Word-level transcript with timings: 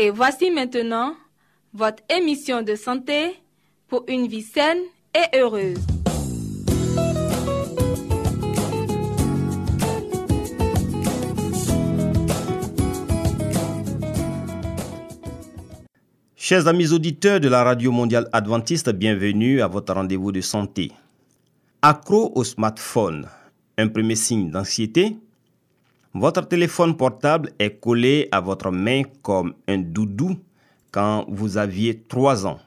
Et 0.00 0.10
voici 0.10 0.52
maintenant 0.52 1.16
votre 1.74 2.04
émission 2.08 2.62
de 2.62 2.76
santé 2.76 3.34
pour 3.88 4.04
une 4.06 4.28
vie 4.28 4.42
saine 4.42 4.78
et 5.12 5.36
heureuse. 5.36 5.80
Chers 16.36 16.68
amis 16.68 16.92
auditeurs 16.92 17.40
de 17.40 17.48
la 17.48 17.64
Radio 17.64 17.90
Mondiale 17.90 18.28
Adventiste, 18.32 18.90
bienvenue 18.90 19.60
à 19.60 19.66
votre 19.66 19.92
rendez-vous 19.94 20.30
de 20.30 20.40
santé. 20.40 20.92
Accro 21.82 22.30
au 22.36 22.44
smartphone, 22.44 23.26
un 23.76 23.88
premier 23.88 24.14
signe 24.14 24.52
d'anxiété 24.52 25.16
Votre 26.14 26.48
téléphone 26.48 26.96
portable 26.96 27.52
est 27.58 27.78
collé 27.80 28.28
à 28.32 28.40
votre 28.40 28.70
main 28.70 29.02
comme 29.22 29.54
un 29.68 29.78
doudou 29.78 30.36
quand 30.90 31.26
vous 31.28 31.58
aviez 31.58 32.00
3 32.08 32.46
ans. 32.46 32.60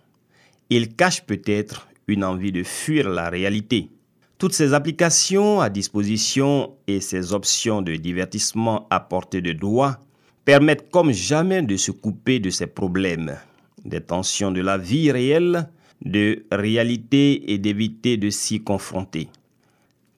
Il 0.69 0.95
cache 0.95 1.25
peut-être 1.25 1.87
une 2.07 2.23
envie 2.23 2.51
de 2.51 2.63
fuir 2.63 3.09
la 3.09 3.29
réalité. 3.29 3.89
Toutes 4.37 4.53
ces 4.53 4.73
applications 4.73 5.59
à 5.59 5.69
disposition 5.69 6.75
et 6.87 6.99
ces 6.99 7.33
options 7.33 7.81
de 7.81 7.95
divertissement 7.95 8.87
à 8.89 8.99
portée 8.99 9.41
de 9.41 9.53
doigt 9.53 9.99
permettent 10.45 10.89
comme 10.89 11.11
jamais 11.11 11.61
de 11.61 11.77
se 11.77 11.91
couper 11.91 12.39
de 12.39 12.49
ces 12.49 12.67
problèmes, 12.67 13.37
des 13.85 14.01
tensions 14.01 14.51
de 14.51 14.61
la 14.61 14.77
vie 14.77 15.11
réelle, 15.11 15.67
de 16.03 16.45
réalité 16.51 17.51
et 17.51 17.57
d'éviter 17.57 18.17
de 18.17 18.29
s'y 18.29 18.63
confronter. 18.63 19.29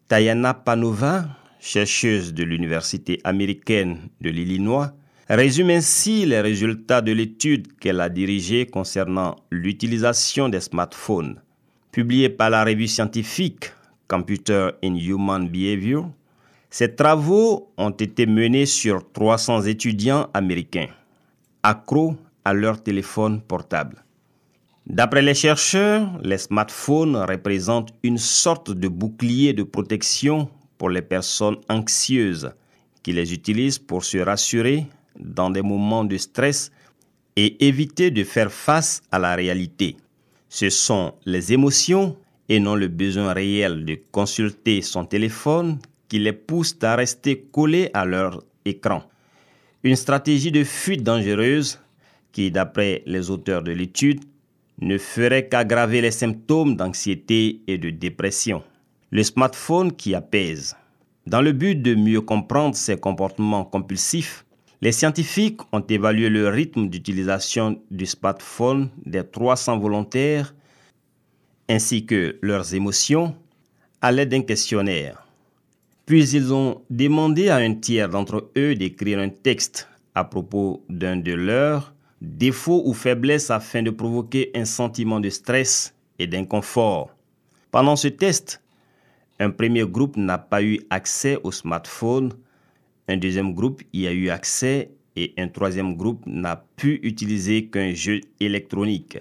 Tayana 0.08 0.54
Panova, 0.54 1.26
chercheuse 1.64 2.33
de 2.33 2.44
l'Université 2.44 3.22
américaine 3.23 4.09
de 4.19 4.30
l'Illinois, 4.30 4.92
résume 5.30 5.70
ainsi 5.70 6.25
les 6.25 6.42
résultats 6.42 7.02
de 7.02 7.14
l'étude 7.14 7.78
qu'elle 7.80 8.02
a 8.02 8.10
dirigée 8.10 8.65
concernant 8.65 9.38
l'utilisation 9.49 10.49
des 10.49 10.60
smartphones. 10.60 11.39
Publiée 11.93 12.27
par 12.27 12.49
la 12.49 12.65
revue 12.65 12.89
scientifique 12.89 13.71
Computer 14.10 14.71
in 14.83 14.95
Human 14.95 15.48
Behavior, 15.48 16.11
ces 16.70 16.93
travaux 16.93 17.71
ont 17.77 17.92
été 17.92 18.26
menés 18.26 18.65
sur 18.65 19.09
300 19.14 19.61
étudiants 19.61 20.27
américains, 20.33 20.89
accros 21.64 22.17
à 22.43 22.54
leur 22.54 22.83
téléphone 22.83 23.42
portable. 23.42 24.04
D'après 24.86 25.21
les 25.21 25.33
chercheurs, 25.33 26.09
les 26.23 26.39
smartphones 26.39 27.15
représentent 27.15 27.93
une 28.04 28.17
sorte 28.17 28.71
de 28.71 28.89
bouclier 28.89 29.54
de 29.54 29.64
protection 29.64 30.49
pour 30.78 30.89
les 30.89 31.02
personnes 31.02 31.58
anxieuses 31.70 32.52
qui 33.02 33.14
les 33.14 33.34
utilisent 33.34 33.80
pour 33.80 34.04
se 34.04 34.17
rassurer 34.17 34.86
dans 35.20 35.50
des 35.50 35.61
moments 35.61 36.04
de 36.04 36.17
stress 36.17 36.72
et 37.36 37.66
éviter 37.66 38.11
de 38.11 38.23
faire 38.23 38.52
face 38.52 39.02
à 39.12 39.20
la 39.20 39.36
réalité. 39.36 39.98
Ce 40.50 40.70
sont 40.70 41.14
les 41.26 41.54
émotions 41.54 42.16
et 42.50 42.60
non 42.60 42.76
le 42.76 42.88
besoin 42.88 43.33
réel 43.33 43.86
de 43.86 43.98
consulter 44.12 44.82
son 44.82 45.06
téléphone 45.06 45.80
qui 46.08 46.20
les 46.20 46.33
poussent 46.33 46.78
à 46.82 46.95
rester 46.95 47.39
collés 47.52 47.89
à 47.94 48.06
leur 48.06 48.44
écran. 48.66 49.04
Une 49.83 49.95
stratégie 49.95 50.52
de 50.52 50.64
fuite 50.64 51.04
dangereuse 51.04 51.80
qui, 52.32 52.52
d'après 52.52 53.04
les 53.06 53.30
auteurs 53.32 53.64
de 53.64 53.72
l'étude, 53.72 54.22
ne 54.80 54.98
ferait 54.98 55.48
qu'aggraver 55.48 56.02
les 56.02 56.12
symptômes 56.12 56.76
d'anxiété 56.76 57.62
et 57.67 57.78
de 57.78 57.89
dépression. 57.89 58.64
Le 59.14 59.22
smartphone 59.22 59.92
qui 59.96 60.16
apaise. 60.16 60.76
Dans 61.28 61.44
le 61.44 61.52
but 61.52 61.80
de 61.80 61.94
mieux 61.94 62.22
comprendre 62.22 62.76
ces 62.76 62.98
comportements 62.98 63.64
compulsifs, 63.64 64.44
les 64.82 64.92
scientifiques 64.92 65.62
ont 65.72 65.86
évalué 65.88 66.30
le 66.30 66.50
rythme 66.50 66.90
d'utilisation 66.90 67.80
du 67.92 68.08
smartphone 68.08 68.90
des 69.06 69.24
300 69.24 69.78
volontaires 69.78 70.56
ainsi 71.70 72.08
que 72.08 72.40
leurs 72.42 72.74
émotions 72.74 73.36
à 74.02 74.12
l'aide 74.12 74.30
d'un 74.30 74.42
questionnaire. 74.42 75.28
Puis 76.08 76.32
ils 76.32 76.52
ont 76.52 76.82
demandé 76.90 77.50
à 77.50 77.58
un 77.58 77.76
tiers 77.76 78.10
d'entre 78.10 78.50
eux 78.58 78.74
d'écrire 78.74 79.20
un 79.20 79.30
texte 79.30 79.88
à 80.16 80.24
propos 80.24 80.84
d'un 80.90 81.18
de 81.18 81.34
leurs 81.34 81.94
défauts 82.20 82.82
ou 82.84 82.95
faiblesses 82.95 83.52
afin 83.52 83.84
de 83.84 83.92
provoquer 83.92 84.50
un 84.56 84.66
sentiment 84.66 85.20
de 85.20 85.30
stress 85.30 85.94
et 86.18 86.26
d'inconfort. 86.26 87.16
Pendant 87.70 87.95
ce 87.95 88.08
test, 88.08 88.63
un 89.39 89.49
premier 89.49 89.86
groupe 89.86 90.17
n'a 90.17 90.38
pas 90.38 90.64
eu 90.64 90.80
accès 90.89 91.38
au 91.44 91.52
smartphone, 91.52 92.33
un 93.08 93.17
deuxième 93.17 93.54
groupe 93.54 93.82
y 93.94 94.08
a 94.08 94.11
eu 94.11 94.30
accès 94.30 94.92
et 95.16 95.33
un 95.38 95.48
troisième 95.48 95.95
groupe 95.95 96.23
n'a 96.26 96.66
pu 96.76 96.99
utiliser 97.04 97.67
qu'un 97.67 97.94
jeu 97.94 98.21
électronique. 98.39 99.20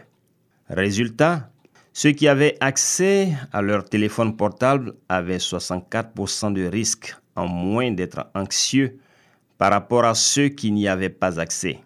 Résultat, 0.68 1.50
ceux 1.92 2.12
qui 2.12 2.28
avaient 2.28 2.56
accès 2.60 3.32
à 3.52 3.60
leur 3.60 3.84
téléphone 3.84 4.36
portable 4.36 4.94
avaient 5.08 5.38
64% 5.38 6.52
de 6.52 6.64
risque 6.64 7.14
en 7.36 7.46
moins 7.48 7.90
d'être 7.90 8.30
anxieux 8.34 8.98
par 9.58 9.72
rapport 9.72 10.04
à 10.04 10.14
ceux 10.14 10.48
qui 10.48 10.72
n'y 10.72 10.88
avaient 10.88 11.10
pas 11.10 11.38
accès. 11.38 11.80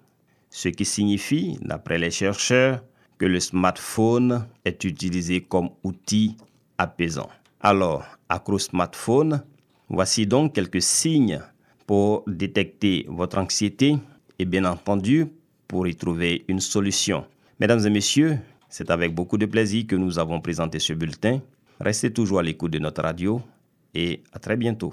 Ce 0.50 0.68
qui 0.68 0.84
signifie, 0.84 1.58
d'après 1.60 1.98
les 1.98 2.10
chercheurs, 2.10 2.82
que 3.18 3.26
le 3.26 3.40
smartphone 3.40 4.46
est 4.64 4.84
utilisé 4.84 5.40
comme 5.40 5.70
outil 5.82 6.36
apaisant. 6.78 7.28
Alors, 7.60 8.04
accro 8.28 8.58
smartphone, 8.58 9.42
voici 9.88 10.26
donc 10.26 10.54
quelques 10.54 10.82
signes 10.82 11.40
pour 11.86 12.22
détecter 12.26 13.06
votre 13.08 13.38
anxiété 13.38 13.96
et 14.38 14.44
bien 14.44 14.64
entendu 14.64 15.26
pour 15.66 15.86
y 15.86 15.96
trouver 15.96 16.44
une 16.48 16.60
solution. 16.60 17.24
Mesdames 17.58 17.84
et 17.86 17.90
messieurs, 17.90 18.38
c'est 18.68 18.90
avec 18.90 19.14
beaucoup 19.14 19.38
de 19.38 19.46
plaisir 19.46 19.86
que 19.86 19.96
nous 19.96 20.18
avons 20.18 20.40
présenté 20.40 20.78
ce 20.78 20.92
bulletin. 20.92 21.40
Restez 21.80 22.12
toujours 22.12 22.40
à 22.40 22.42
l'écoute 22.42 22.72
de 22.72 22.78
notre 22.78 23.02
radio 23.02 23.40
et 23.94 24.22
à 24.32 24.38
très 24.38 24.56
bientôt. 24.56 24.92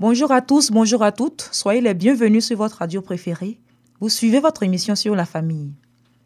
Bonjour 0.00 0.30
à 0.30 0.42
tous, 0.42 0.70
bonjour 0.70 1.02
à 1.02 1.10
toutes. 1.10 1.48
Soyez 1.50 1.80
les 1.80 1.92
bienvenus 1.92 2.46
sur 2.46 2.56
votre 2.56 2.76
radio 2.76 3.02
préférée. 3.02 3.58
Vous 3.98 4.08
suivez 4.08 4.38
votre 4.38 4.62
émission 4.62 4.94
sur 4.94 5.16
la 5.16 5.24
famille. 5.24 5.72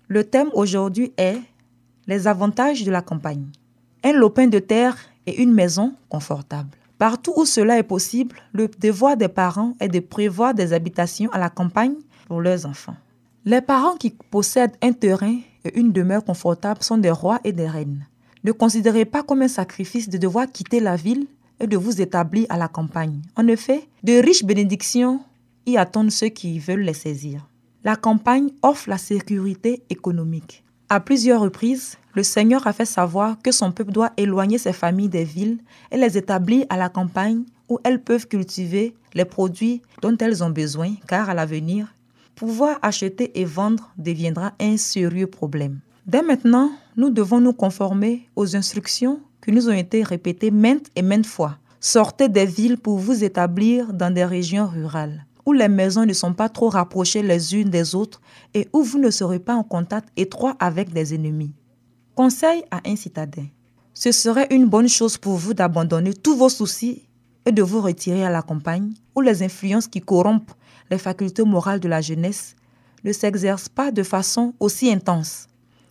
Le 0.09 0.25
thème 0.25 0.51
aujourd'hui 0.53 1.15
est 1.17 1.39
les 2.07 2.27
avantages 2.29 2.85
de 2.85 2.91
la 2.91 3.01
campagne. 3.01 3.47
Un 4.05 4.13
lopin 4.13 4.47
de 4.47 4.59
terre 4.59 4.99
et 5.25 5.41
une 5.41 5.55
maison 5.55 5.95
confortable. 6.11 6.69
Partout 6.99 7.33
où 7.35 7.47
cela 7.47 7.79
est 7.79 7.83
possible, 7.83 8.37
le 8.53 8.69
devoir 8.69 9.17
des 9.17 9.29
parents 9.29 9.73
est 9.81 9.89
de 9.89 10.01
prévoir 10.01 10.53
des 10.53 10.75
habitations 10.75 11.31
à 11.33 11.39
la 11.39 11.49
campagne 11.49 11.95
pour 12.29 12.43
leurs 12.43 12.67
enfants. 12.67 12.97
Les 13.47 13.63
parents 13.63 13.97
qui 13.97 14.11
possèdent 14.11 14.77
un 14.83 14.93
terrain 14.93 15.39
et 15.65 15.81
une 15.81 15.93
demeure 15.93 16.27
confortable 16.27 16.83
sont 16.83 16.99
des 16.99 17.11
rois 17.11 17.41
et 17.43 17.53
des 17.53 17.69
reines. 17.69 18.07
Ne 18.45 18.53
considérez 18.53 19.07
pas 19.07 19.23
comme 19.23 19.41
un 19.41 19.49
sacrifice 19.49 20.11
de 20.11 20.19
devoir 20.19 20.47
quitter 20.53 20.79
la 20.79 20.97
ville 20.97 21.27
de 21.67 21.77
vous 21.77 22.01
établir 22.01 22.47
à 22.49 22.57
la 22.57 22.69
campagne. 22.69 23.21
En 23.37 23.47
effet, 23.49 23.89
de 24.03 24.15
riches 24.15 24.45
bénédictions 24.45 25.21
y 25.67 25.77
attendent 25.77 26.11
ceux 26.11 26.29
qui 26.29 26.59
veulent 26.59 26.83
les 26.83 26.95
saisir. 26.95 27.47
La 27.85 27.97
campagne 27.97 28.51
offre 28.63 28.89
la 28.89 28.99
sécurité 28.99 29.83
économique. 29.91 30.65
À 30.89 31.01
plusieurs 31.01 31.41
reprises, 31.41 31.97
le 32.15 32.23
Seigneur 32.23 32.67
a 32.67 32.73
fait 32.73 32.85
savoir 32.85 33.39
que 33.43 33.51
son 33.51 33.73
peuple 33.73 33.93
doit 33.93 34.13
éloigner 34.17 34.59
ses 34.59 34.73
familles 34.73 35.09
des 35.09 35.25
villes 35.25 35.59
et 35.91 35.97
les 35.97 36.19
établir 36.19 36.67
à 36.69 36.77
la 36.77 36.89
campagne 36.89 37.45
où 37.69 37.79
elles 37.85 38.03
peuvent 38.03 38.29
cultiver 38.29 38.95
les 39.15 39.25
produits 39.25 39.83
dont 40.03 40.17
elles 40.19 40.45
ont 40.45 40.51
besoin, 40.51 40.95
car 41.09 41.31
à 41.31 41.35
l'avenir, 41.35 41.95
pouvoir 42.35 42.79
acheter 42.83 43.41
et 43.41 43.45
vendre 43.45 43.91
deviendra 43.97 44.53
un 44.61 44.77
sérieux 44.77 45.27
problème. 45.27 45.81
Dès 46.07 46.23
maintenant, 46.23 46.71
nous 46.97 47.11
devons 47.11 47.41
nous 47.41 47.53
conformer 47.53 48.29
aux 48.37 48.57
instructions 48.57 49.21
qui 49.45 49.53
nous 49.53 49.69
ont 49.69 49.73
été 49.73 50.03
répétées 50.03 50.51
maintes 50.51 50.87
et 50.97 51.03
maintes 51.03 51.27
fois. 51.27 51.59
Sortez 51.81 52.29
des 52.29 52.47
villes 52.47 52.79
pour 52.79 52.99
vous 52.99 53.25
établir 53.25 53.93
dans 53.93 54.13
des 54.13 54.25
régions 54.25 54.67
rurales 54.67 55.27
où 55.45 55.53
les 55.53 55.69
maisons 55.69 56.07
ne 56.07 56.13
sont 56.13 56.35
pas 56.35 56.49
trop 56.49 56.69
rapprochées 56.69 57.23
les 57.23 57.55
unes 57.55 57.71
des 57.71 57.95
autres 57.95 58.21
et 58.55 58.69
où 58.73 58.83
vous 58.83 58.99
ne 58.99 59.11
serez 59.11 59.39
pas 59.39 59.55
en 59.55 59.65
contact 59.65 60.09
étroit 60.17 60.57
avec 60.61 60.93
des 60.93 61.15
ennemis. 61.15 61.55
Conseil 62.15 62.63
à 62.71 62.81
un 62.87 62.97
citadin. 62.97 63.47
Ce 63.95 64.13
serait 64.13 64.49
une 64.51 64.67
bonne 64.67 64.89
chose 64.89 65.19
pour 65.19 65.37
vous 65.37 65.55
d'abandonner 65.55 66.15
tous 66.15 66.37
vos 66.37 66.49
soucis 66.49 67.09
et 67.45 67.53
de 67.53 67.63
vous 67.63 67.81
retirer 67.81 68.25
à 68.25 68.31
la 68.31 68.43
campagne 68.43 68.93
où 69.15 69.21
les 69.21 69.43
influences 69.43 69.89
qui 69.89 70.01
corrompent 70.01 70.53
les 70.91 70.99
facultés 70.99 71.45
morales 71.45 71.81
de 71.81 71.89
la 71.89 72.01
jeunesse 72.01 72.55
ne 73.05 73.13
s'exercent 73.13 73.69
pas 73.69 73.91
de 73.91 74.03
façon 74.03 74.55
aussi 74.61 74.91
intense. 74.91 75.47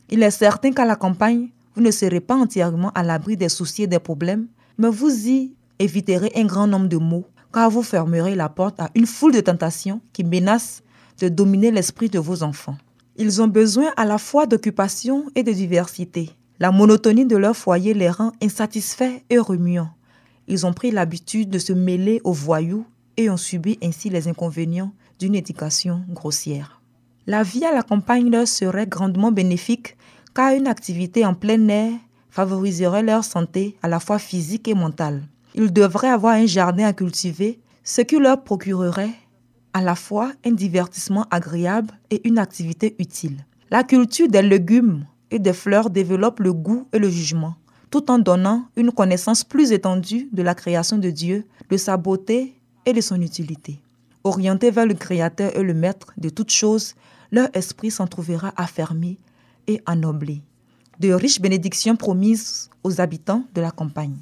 Il 0.10 0.24
est 0.24 0.32
certain 0.32 0.72
qu'à 0.72 0.86
la 0.86 0.96
campagne, 0.96 1.50
vous 1.76 1.82
ne 1.82 1.92
serez 1.92 2.20
pas 2.20 2.36
entièrement 2.36 2.92
à 2.96 3.04
l'abri 3.04 3.38
des 3.38 3.50
soucis 3.50 3.84
et 3.84 3.88
des 3.88 4.00
problèmes, 4.00 4.48
mais 4.78 4.90
vous 4.90 5.28
y 5.28 5.54
éviterez 5.80 6.32
un 6.36 6.46
grand 6.46 6.68
nombre 6.68 6.88
de 6.88 6.98
maux 6.98 7.26
car 7.54 7.70
vous 7.70 7.84
fermerez 7.84 8.36
la 8.36 8.50
porte 8.50 8.80
à 8.80 8.90
une 8.96 9.06
foule 9.06 9.34
de 9.34 9.42
tentations 9.42 10.02
qui 10.14 10.24
menacent 10.24 10.84
de 11.20 11.28
dominer 11.28 11.72
l'esprit 11.72 12.10
de 12.10 12.20
vos 12.20 12.44
enfants. 12.44 12.78
Ils 13.18 13.42
ont 13.42 13.48
besoin 13.48 13.92
à 13.98 14.06
la 14.06 14.18
fois 14.18 14.46
d'occupation 14.46 15.26
et 15.36 15.44
de 15.44 15.52
diversité. 15.52 16.30
La 16.60 16.72
monotonie 16.72 17.26
de 17.26 17.36
leur 17.36 17.56
foyer 17.56 17.94
les 17.94 18.10
rend 18.10 18.32
insatisfaits 18.42 19.22
et 19.30 19.38
remuants. 19.38 19.92
Ils 20.48 20.66
ont 20.66 20.74
pris 20.74 20.92
l'habitude 20.92 21.50
de 21.50 21.60
se 21.60 21.74
mêler 21.74 22.22
aux 22.24 22.34
voyous 22.34 22.86
et 23.18 23.30
ont 23.30 23.38
subi 23.38 23.78
ainsi 23.84 24.10
les 24.10 24.28
inconvénients 24.28 24.94
d'une 25.20 25.36
éducation 25.36 26.04
grossière. 26.10 26.82
La 27.28 27.44
vie 27.44 27.66
à 27.66 27.74
la 27.74 27.84
campagne 27.84 28.32
leur 28.32 28.48
serait 28.48 28.88
grandement 28.88 29.32
bénéfique 29.32 29.98
car 30.34 30.54
une 30.54 30.68
activité 30.68 31.26
en 31.26 31.34
plein 31.34 31.68
air 31.68 31.94
favoriserait 32.30 33.04
leur 33.04 33.24
santé 33.24 33.78
à 33.82 33.88
la 33.88 34.00
fois 34.00 34.20
physique 34.20 34.68
et 34.68 34.74
mentale. 34.74 35.24
Ils 35.54 35.74
devraient 35.74 36.10
avoir 36.10 36.36
un 36.36 36.46
jardin 36.46 36.86
à 36.86 36.94
cultiver, 36.94 37.60
ce 37.84 38.02
qui 38.02 38.18
leur 38.18 38.44
procurerait 38.44 39.14
à 39.74 39.82
la 39.82 39.96
fois 39.96 40.32
un 40.46 40.52
divertissement 40.52 41.26
agréable 41.30 41.94
et 42.10 42.26
une 42.28 42.38
activité 42.38 42.96
utile. 43.00 43.46
La 43.70 43.84
culture 43.84 44.28
des 44.28 44.42
légumes 44.42 45.06
et 45.30 45.40
des 45.40 45.54
fleurs 45.54 45.90
développe 45.90 46.40
le 46.40 46.54
goût 46.54 46.88
et 46.94 47.00
le 47.00 47.10
jugement, 47.10 47.56
tout 47.90 48.12
en 48.12 48.20
donnant 48.20 48.66
une 48.76 48.92
connaissance 48.92 49.44
plus 49.44 49.72
étendue 49.72 50.30
de 50.32 50.42
la 50.42 50.56
création 50.56 50.98
de 50.98 51.10
Dieu, 51.10 51.46
de 51.70 51.78
sa 51.78 51.98
beauté 51.98 52.56
et 52.86 52.94
de 52.94 53.02
son 53.02 53.22
utilité. 53.22 53.80
Orientés 54.24 54.72
vers 54.72 54.86
le 54.86 54.94
Créateur 54.94 55.56
et 55.58 55.64
le 55.64 55.74
Maître 55.74 56.14
de 56.18 56.30
toutes 56.30 56.52
choses, 56.52 56.96
leur 57.32 57.50
esprit 57.54 57.92
s'en 57.92 58.08
trouvera 58.08 58.54
affermi 58.56 59.18
et 59.74 59.82
ennoblé. 59.88 60.42
De 61.00 61.12
riches 61.14 61.42
bénédictions 61.42 61.96
promises 61.96 62.70
aux 62.84 63.02
habitants 63.02 63.44
de 63.54 63.62
la 63.62 63.72
campagne. 63.72 64.18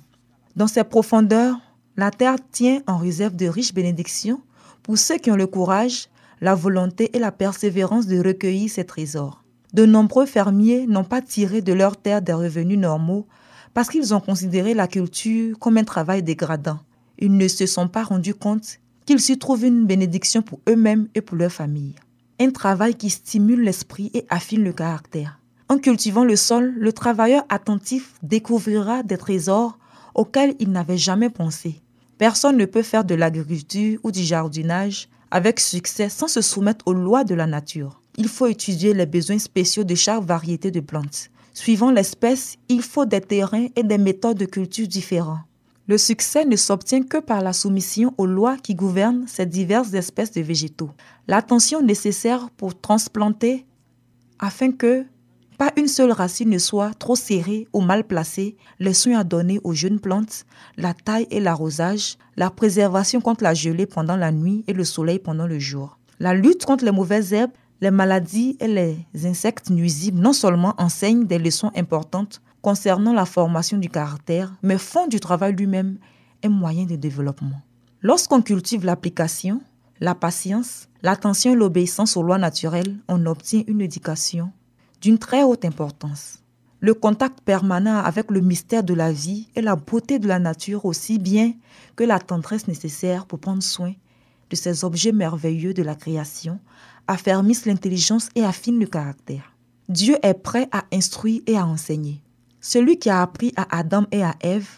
Dans 0.56 0.68
ses 0.68 0.84
profondeurs, 0.84 1.58
la 1.98 2.12
terre 2.12 2.38
tient 2.52 2.82
en 2.88 2.98
réserve 2.98 3.36
de 3.36 3.48
riches 3.48 3.74
bénédictions 3.74 4.42
pour 4.84 4.98
ceux 4.98 5.18
qui 5.18 5.32
ont 5.32 5.36
le 5.36 5.48
courage, 5.48 6.10
la 6.42 6.56
volonté 6.56 7.10
et 7.16 7.20
la 7.20 7.32
persévérance 7.32 8.08
de 8.08 8.20
recueillir 8.26 8.70
ces 8.70 8.86
trésors. 8.86 9.44
De 9.74 9.86
nombreux 9.86 10.26
fermiers 10.26 10.88
n'ont 10.88 11.04
pas 11.04 11.22
tiré 11.22 11.62
de 11.62 11.74
leur 11.74 11.98
terre 11.98 12.22
des 12.22 12.34
revenus 12.34 12.80
normaux 12.80 13.28
parce 13.74 13.90
qu'ils 13.90 14.14
ont 14.14 14.20
considéré 14.20 14.74
la 14.74 14.88
culture 14.88 15.58
comme 15.60 15.78
un 15.78 15.84
travail 15.84 16.24
dégradant. 16.24 16.80
Ils 17.20 17.36
ne 17.36 17.48
se 17.48 17.66
sont 17.66 17.88
pas 17.88 18.04
rendus 18.04 18.34
compte 18.34 18.80
qu'ils 19.06 19.20
s'y 19.20 19.38
trouvent 19.38 19.66
une 19.66 19.86
bénédiction 19.86 20.42
pour 20.42 20.60
eux-mêmes 20.68 21.08
et 21.16 21.22
pour 21.22 21.38
leur 21.38 21.52
famille. 21.52 21.96
Un 22.40 22.52
travail 22.52 22.96
qui 22.96 23.10
stimule 23.10 23.62
l'esprit 23.62 24.10
et 24.14 24.26
affine 24.30 24.64
le 24.64 24.72
caractère. 24.72 25.39
En 25.72 25.78
cultivant 25.78 26.24
le 26.24 26.36
sol, 26.36 26.74
le 26.78 26.92
travailleur 26.92 27.44
attentif 27.48 28.16
découvrira 28.24 29.04
des 29.04 29.18
trésors 29.18 29.78
auquel 30.16 30.56
il 30.58 30.72
n'avait 30.72 30.98
jamais 30.98 31.30
pensé. 31.30 31.80
Personne 32.18 32.58
ne 32.58 32.66
peut 32.66 32.82
faire 32.82 33.06
de 33.06 33.14
l'agriculture 33.14 34.00
ou 34.02 34.12
du 34.12 34.24
jardinage 34.24 35.10
avec 35.30 35.60
succès 35.60 36.10
sans 36.10 36.28
se 36.28 36.42
soumettre 36.42 36.88
aux 36.88 36.94
lois 36.94 37.24
de 37.24 37.36
la 37.36 37.46
nature. 37.46 38.02
Il 38.18 38.28
faut 38.28 38.48
étudier 38.48 38.96
les 38.96 39.06
besoins 39.06 39.38
spéciaux 39.38 39.84
de 39.84 39.94
chaque 39.94 40.24
variété 40.24 40.72
de 40.72 40.80
plantes. 40.80 41.30
Suivant 41.54 41.92
l'espèce, 41.92 42.56
il 42.68 42.82
faut 42.82 43.06
des 43.06 43.22
terrains 43.22 43.68
et 43.76 43.84
des 43.84 44.00
méthodes 44.00 44.40
de 44.40 44.46
culture 44.46 44.88
différents. 44.88 45.42
Le 45.88 46.00
succès 46.00 46.46
ne 46.46 46.56
s'obtient 46.56 47.04
que 47.04 47.18
par 47.18 47.42
la 47.42 47.54
soumission 47.54 48.16
aux 48.18 48.26
lois 48.26 48.58
qui 48.58 48.74
gouvernent 48.74 49.26
ces 49.28 49.46
diverses 49.46 49.94
espèces 49.94 50.32
de 50.32 50.42
végétaux. 50.42 50.90
L'attention 51.28 51.82
nécessaire 51.84 52.50
pour 52.58 52.80
transplanter 52.80 53.68
afin 54.40 54.72
que 54.72 55.06
pas 55.60 55.74
une 55.76 55.90
seule 55.90 56.14
racine 56.14 56.50
ne 56.50 56.58
soit 56.58 56.94
trop 56.94 57.18
serrée 57.18 57.68
ou 57.74 57.82
mal 57.82 58.06
placée, 58.06 58.56
les 58.80 58.94
soins 58.94 59.20
à 59.20 59.26
donner 59.26 59.60
aux 59.66 59.74
jeunes 59.74 60.00
plantes, 60.00 60.46
la 60.78 60.94
taille 60.94 61.28
et 61.32 61.42
l'arrosage, 61.42 62.18
la 62.38 62.50
préservation 62.50 63.20
contre 63.20 63.44
la 63.44 63.54
gelée 63.54 63.86
pendant 63.86 64.16
la 64.16 64.32
nuit 64.32 64.64
et 64.68 64.74
le 64.74 64.86
soleil 64.86 65.20
pendant 65.20 65.48
le 65.48 65.60
jour. 65.60 66.00
La 66.22 66.34
lutte 66.34 66.66
contre 66.66 66.86
les 66.86 66.94
mauvaises 66.94 67.34
herbes, 67.34 67.52
les 67.82 67.92
maladies 67.92 68.56
et 68.62 68.70
les 68.70 69.26
insectes 69.26 69.70
nuisibles 69.70 70.22
non 70.22 70.32
seulement 70.32 70.76
enseignent 70.78 71.26
des 71.26 71.40
leçons 71.40 71.72
importantes 71.76 72.42
concernant 72.62 73.12
la 73.12 73.26
formation 73.26 73.78
du 73.78 73.90
caractère, 73.90 74.54
mais 74.64 74.78
font 74.78 75.08
du 75.08 75.20
travail 75.20 75.54
lui-même 75.58 75.98
un 76.42 76.50
moyen 76.50 76.86
de 76.86 76.96
développement. 76.96 77.62
Lorsqu'on 78.02 78.42
cultive 78.42 78.86
l'application, 78.86 79.60
la 80.00 80.16
patience, 80.16 80.88
l'attention 81.04 81.52
et 81.52 81.58
l'obéissance 81.58 82.16
aux 82.16 82.24
lois 82.24 82.38
naturelles, 82.38 82.96
on 83.10 83.26
obtient 83.26 83.64
une 83.68 83.82
éducation 83.82 84.54
d'une 85.02 85.18
très 85.18 85.44
haute 85.44 85.66
importance. 85.66 86.40
Le 86.82 86.94
contact 86.94 87.42
permanent 87.42 87.98
avec 87.98 88.32
le 88.32 88.40
mystère 88.40 88.84
de 88.84 88.94
la 88.94 89.12
vie 89.12 89.50
et 89.56 89.62
la 89.62 89.76
beauté 89.76 90.18
de 90.18 90.28
la 90.28 90.40
nature 90.40 90.86
aussi 90.86 91.20
bien 91.20 91.54
que 91.96 92.04
la 92.04 92.20
tendresse 92.20 92.68
nécessaire 92.68 93.26
pour 93.26 93.40
prendre 93.40 93.64
soin 93.64 93.94
de 94.50 94.56
ces 94.56 94.84
objets 94.84 95.12
merveilleux 95.12 95.74
de 95.74 95.84
la 95.84 95.96
création 95.96 96.60
affermissent 97.08 97.66
l'intelligence 97.66 98.30
et 98.36 98.46
affinent 98.46 98.80
le 98.80 98.86
caractère. 98.86 99.54
Dieu 99.90 100.18
est 100.24 100.36
prêt 100.36 100.70
à 100.72 100.86
instruire 100.94 101.42
et 101.48 101.58
à 101.58 101.66
enseigner. 101.66 102.22
Celui 102.62 102.98
qui 102.98 103.10
a 103.10 103.22
appris 103.22 103.52
à 103.56 103.78
Adam 103.78 104.06
et 104.12 104.24
à 104.24 104.36
Ève 104.42 104.70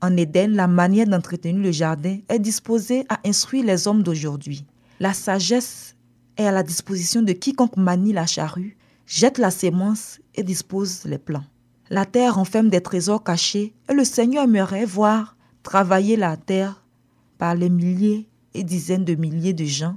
en 0.00 0.16
Éden 0.16 0.54
la 0.54 0.66
manière 0.66 1.06
d'entretenir 1.06 1.62
le 1.62 1.72
jardin 1.72 2.18
est 2.28 2.38
disposé 2.38 3.04
à 3.08 3.20
instruire 3.26 3.64
les 3.64 3.86
hommes 3.86 4.02
d'aujourd'hui. 4.02 4.64
La 4.98 5.12
sagesse 5.12 5.96
est 6.36 6.46
à 6.46 6.52
la 6.52 6.62
disposition 6.62 7.22
de 7.22 7.32
quiconque 7.32 7.76
manie 7.76 8.12
la 8.12 8.26
charrue 8.26 8.76
jette 9.10 9.38
la 9.38 9.50
sémence 9.50 10.20
et 10.36 10.44
dispose 10.44 11.04
les 11.04 11.18
plants. 11.18 11.44
La 11.90 12.06
terre 12.06 12.36
renferme 12.36 12.70
des 12.70 12.80
trésors 12.80 13.24
cachés 13.24 13.74
et 13.88 13.92
le 13.92 14.04
Seigneur 14.04 14.44
aimerait 14.44 14.84
voir 14.84 15.36
travailler 15.64 16.16
la 16.16 16.36
terre 16.36 16.84
par 17.36 17.56
les 17.56 17.70
milliers 17.70 18.28
et 18.54 18.62
dizaines 18.62 19.04
de 19.04 19.16
milliers 19.16 19.52
de 19.52 19.64
gens 19.64 19.96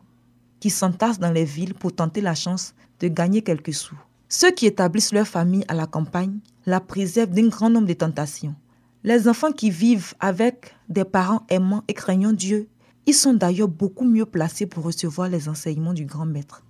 qui 0.59 0.71
s'entassent 0.71 1.19
dans 1.19 1.31
les 1.31 1.45
villes 1.45 1.75
pour 1.75 1.93
tenter 1.93 2.21
la 2.21 2.33
chance 2.33 2.73
de 3.01 3.07
gagner 3.07 3.43
quelques 3.43 3.75
sous. 3.75 3.97
Ceux 4.29 4.49
qui 4.49 4.65
établissent 4.65 5.13
leur 5.13 5.27
famille 5.27 5.65
à 5.67 5.75
la 5.75 5.85
campagne 5.85 6.39
la 6.65 6.79
préservent 6.79 7.29
d'un 7.29 7.49
grand 7.49 7.69
nombre 7.69 7.87
de 7.87 7.93
tentations. 7.93 8.55
Les 9.03 9.27
enfants 9.27 9.51
qui 9.51 9.69
vivent 9.69 10.15
avec 10.19 10.75
des 10.89 11.05
parents 11.05 11.45
aimants 11.49 11.83
et 11.87 11.93
craignant 11.93 12.33
Dieu, 12.33 12.67
ils 13.05 13.13
sont 13.13 13.33
d'ailleurs 13.33 13.67
beaucoup 13.67 14.05
mieux 14.05 14.25
placés 14.25 14.65
pour 14.65 14.85
recevoir 14.85 15.29
les 15.29 15.49
enseignements 15.49 15.93
du 15.93 16.05
grand 16.05 16.25
maître, 16.25 16.63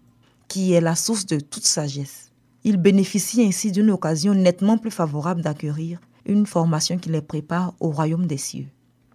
qui 0.50 0.74
est 0.74 0.82
la 0.82 0.96
source 0.96 1.26
de 1.26 1.40
toute 1.40 1.66
sagesse. 1.66 2.23
Ils 2.66 2.78
bénéficient 2.78 3.44
ainsi 3.44 3.72
d'une 3.72 3.92
occasion 3.92 4.34
nettement 4.34 4.78
plus 4.78 4.92
favorable 4.92 5.42
d'acquérir 5.42 6.00
une 6.26 6.46
formation 6.46 6.98
qui 6.98 7.10
les 7.10 7.22
prépare 7.22 7.74
au 7.80 7.90
royaume 7.90 8.26
des 8.26 8.38
cieux. 8.38 8.68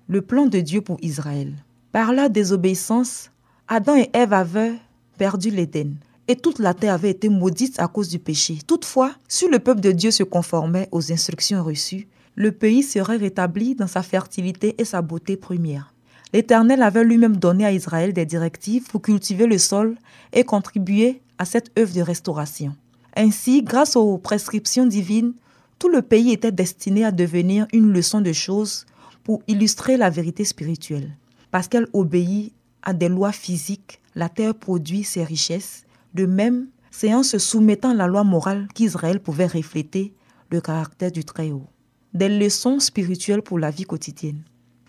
Le 0.06 0.20
plan 0.20 0.46
de 0.46 0.60
Dieu 0.60 0.82
pour 0.82 0.98
Israël. 1.00 1.54
Par 1.92 2.12
leur 2.12 2.28
désobéissance, 2.28 3.30
Adam 3.66 3.96
et 3.96 4.10
Ève 4.12 4.34
avaient 4.34 4.74
perdu 5.16 5.50
l'Éden. 5.50 5.94
et 6.30 6.36
toute 6.36 6.58
la 6.58 6.74
terre 6.74 6.92
avait 6.92 7.10
été 7.10 7.30
maudite 7.30 7.80
à 7.80 7.88
cause 7.88 8.10
du 8.10 8.18
péché. 8.18 8.58
Toutefois, 8.66 9.12
si 9.26 9.48
le 9.48 9.58
peuple 9.58 9.80
de 9.80 9.92
Dieu 9.92 10.10
se 10.10 10.22
conformait 10.22 10.88
aux 10.92 11.10
instructions 11.10 11.64
reçues, 11.64 12.06
le 12.34 12.52
pays 12.52 12.82
serait 12.82 13.16
rétabli 13.16 13.74
dans 13.74 13.86
sa 13.86 14.02
fertilité 14.02 14.74
et 14.78 14.84
sa 14.84 15.00
beauté 15.00 15.38
première. 15.38 15.94
L'Éternel 16.34 16.82
avait 16.82 17.02
lui-même 17.02 17.38
donné 17.38 17.64
à 17.64 17.72
Israël 17.72 18.12
des 18.12 18.26
directives 18.26 18.86
pour 18.88 19.00
cultiver 19.00 19.46
le 19.46 19.56
sol 19.56 19.96
et 20.34 20.44
contribuer 20.44 21.22
à 21.38 21.46
cette 21.46 21.72
œuvre 21.78 21.94
de 21.94 22.02
restauration. 22.02 22.76
Ainsi, 23.20 23.64
grâce 23.64 23.96
aux 23.96 24.16
prescriptions 24.16 24.86
divines, 24.86 25.32
tout 25.80 25.88
le 25.88 26.02
pays 26.02 26.30
était 26.30 26.52
destiné 26.52 27.04
à 27.04 27.10
devenir 27.10 27.66
une 27.72 27.92
leçon 27.92 28.20
de 28.20 28.32
choses 28.32 28.86
pour 29.24 29.42
illustrer 29.48 29.96
la 29.96 30.08
vérité 30.08 30.44
spirituelle. 30.44 31.16
Parce 31.50 31.66
qu'elle 31.66 31.88
obéit 31.92 32.52
à 32.80 32.92
des 32.92 33.08
lois 33.08 33.32
physiques, 33.32 34.00
la 34.14 34.28
terre 34.28 34.54
produit 34.54 35.02
ses 35.02 35.24
richesses. 35.24 35.84
De 36.14 36.26
même, 36.26 36.68
c'est 36.92 37.12
en 37.12 37.24
se 37.24 37.40
soumettant 37.40 37.90
à 37.90 37.94
la 37.94 38.06
loi 38.06 38.22
morale 38.22 38.68
qu'Israël 38.72 39.18
pouvait 39.18 39.46
refléter 39.48 40.14
le 40.50 40.60
caractère 40.60 41.10
du 41.10 41.24
Très-Haut. 41.24 41.66
Des 42.14 42.28
leçons 42.28 42.78
spirituelles 42.78 43.42
pour 43.42 43.58
la 43.58 43.72
vie 43.72 43.82
quotidienne. 43.82 44.44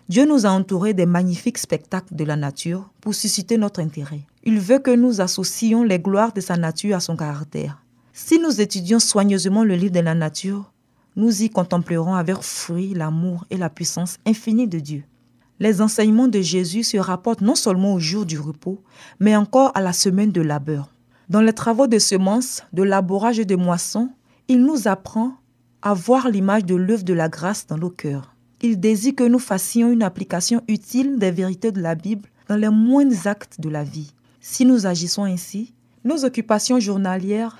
Dieu 0.08 0.24
nous 0.24 0.46
a 0.46 0.50
entourés 0.50 0.94
des 0.94 1.04
magnifiques 1.04 1.58
spectacles 1.58 2.14
de 2.14 2.24
la 2.24 2.36
nature 2.36 2.92
pour 3.00 3.12
susciter 3.12 3.58
notre 3.58 3.80
intérêt. 3.80 4.20
Il 4.44 4.60
veut 4.60 4.78
que 4.78 4.94
nous 4.94 5.20
associons 5.20 5.82
les 5.82 5.98
gloires 5.98 6.32
de 6.32 6.40
sa 6.40 6.56
nature 6.56 6.94
à 6.94 7.00
son 7.00 7.16
caractère. 7.16 7.82
Si 8.12 8.38
nous 8.38 8.60
étudions 8.60 8.98
soigneusement 8.98 9.64
le 9.64 9.74
livre 9.74 9.92
de 9.92 10.00
la 10.00 10.14
nature, 10.14 10.72
nous 11.16 11.42
y 11.42 11.50
contemplerons 11.50 12.14
avec 12.14 12.38
fruit 12.42 12.94
l'amour 12.94 13.44
et 13.50 13.56
la 13.56 13.70
puissance 13.70 14.18
infinie 14.26 14.68
de 14.68 14.78
Dieu. 14.78 15.04
Les 15.58 15.80
enseignements 15.82 16.28
de 16.28 16.40
Jésus 16.40 16.84
se 16.84 16.96
rapportent 16.96 17.42
non 17.42 17.54
seulement 17.54 17.94
au 17.94 17.98
jour 17.98 18.24
du 18.24 18.38
repos, 18.38 18.82
mais 19.18 19.36
encore 19.36 19.72
à 19.74 19.80
la 19.80 19.92
semaine 19.92 20.32
de 20.32 20.40
labeur. 20.40 20.94
Dans 21.28 21.40
les 21.40 21.52
travaux 21.52 21.86
de 21.86 21.98
semences, 21.98 22.62
de 22.72 22.82
labourage 22.82 23.38
et 23.38 23.44
de 23.44 23.56
moisson, 23.56 24.10
il 24.48 24.64
nous 24.64 24.88
apprend 24.88 25.34
à 25.82 25.94
voir 25.94 26.28
l'image 26.28 26.64
de 26.64 26.74
l'œuvre 26.74 27.04
de 27.04 27.14
la 27.14 27.28
grâce 27.28 27.66
dans 27.66 27.78
nos 27.78 27.90
cœurs 27.90 28.34
il 28.62 28.78
désire 28.78 29.14
que 29.14 29.24
nous 29.24 29.38
fassions 29.38 29.90
une 29.90 30.02
application 30.02 30.62
utile 30.68 31.18
des 31.18 31.30
vérités 31.30 31.72
de 31.72 31.80
la 31.80 31.94
Bible 31.94 32.28
dans 32.48 32.56
les 32.56 32.68
moindres 32.68 33.26
actes 33.26 33.60
de 33.60 33.68
la 33.68 33.84
vie. 33.84 34.12
Si 34.40 34.64
nous 34.64 34.86
agissons 34.86 35.24
ainsi, 35.24 35.72
nos 36.04 36.24
occupations 36.24 36.80
journalières 36.80 37.58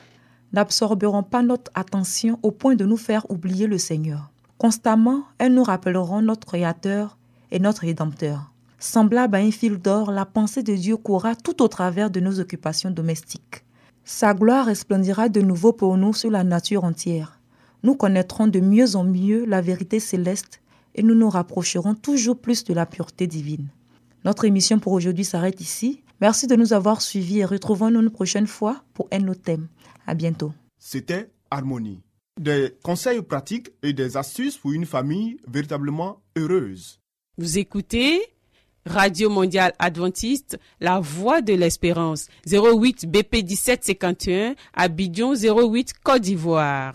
n'absorberont 0.53 1.23
pas 1.23 1.43
notre 1.43 1.71
attention 1.75 2.39
au 2.43 2.51
point 2.51 2.75
de 2.75 2.85
nous 2.85 2.97
faire 2.97 3.31
oublier 3.31 3.67
le 3.67 3.79
Seigneur. 3.79 4.31
Constamment, 4.59 5.25
elles 5.39 5.55
nous 5.55 5.63
rappelleront 5.63 6.23
notre 6.23 6.47
Créateur 6.47 7.17
et 7.51 7.59
notre 7.59 7.83
Rédempteur. 7.83 8.51
Semblable 8.79 9.37
à 9.37 9.41
un 9.41 9.51
fil 9.51 9.79
d'or, 9.79 10.11
la 10.11 10.25
pensée 10.25 10.63
de 10.63 10.75
Dieu 10.75 10.97
courra 10.97 11.35
tout 11.35 11.63
au 11.63 11.69
travers 11.69 12.11
de 12.11 12.21
nos 12.21 12.41
occupations 12.41 12.91
domestiques. 12.91 13.65
Sa 14.05 14.35
gloire 14.35 14.67
resplendira 14.67 15.29
de 15.29 15.41
nouveau 15.41 15.73
pour 15.73 15.97
nous 15.97 16.15
sur 16.15 16.31
la 16.31 16.45
nature 16.45 16.85
entière. 16.85 17.39
Nous 17.83 17.95
connaîtrons 17.95 18.47
de 18.47 18.61
mieux 18.61 18.97
en 18.97 19.05
mieux 19.05 19.45
la 19.45 19.61
vérité 19.61 20.01
céleste 20.01 20.61
et 20.95 21.03
nous 21.03 21.15
nous 21.15 21.31
rapprocherons 21.31 21.95
toujours 21.95 22.39
plus 22.39 22.65
de 22.65 22.75
la 22.75 22.87
pureté 22.87 23.27
divine. 23.27 23.69
Notre 24.25 24.45
émission 24.45 24.79
pour 24.79 24.93
aujourd'hui 24.93 25.25
s'arrête 25.25 25.61
ici. 25.61 26.03
Merci 26.21 26.47
de 26.47 26.55
nous 26.55 26.73
avoir 26.73 27.01
suivis 27.01 27.39
et 27.39 27.45
retrouvons-nous 27.45 28.01
une 28.01 28.11
prochaine 28.11 28.47
fois 28.47 28.85
pour 28.93 29.09
un 29.11 29.27
autre 29.29 29.43
thème. 29.43 29.69
À 30.07 30.15
bientôt. 30.15 30.53
C'était 30.79 31.31
Harmonie. 31.51 32.03
Des 32.39 32.75
conseils 32.83 33.23
pratiques 33.23 33.71
et 33.83 33.93
des 33.93 34.17
astuces 34.17 34.57
pour 34.57 34.73
une 34.73 34.87
famille 34.87 35.39
véritablement 35.49 36.21
heureuse. 36.37 37.01
Vous 37.39 37.59
écoutez 37.59 38.21
Radio 38.87 39.31
Mondiale 39.31 39.73
Adventiste, 39.79 40.59
La 40.81 41.01
Voix 41.01 41.43
de 41.43 41.53
l'Espérance, 41.53 42.29
08 42.47 43.07
BP 43.11 43.45
1751, 43.47 44.55
Abidjan 44.75 45.35
08 45.35 45.95
Côte 46.03 46.23
d'Ivoire. 46.23 46.95